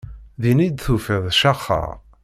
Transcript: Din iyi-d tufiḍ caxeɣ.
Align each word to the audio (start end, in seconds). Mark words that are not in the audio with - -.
Din 0.41 0.57
iyi-d 0.65 0.79
tufiḍ 0.85 1.23
caxeɣ. 1.39 1.89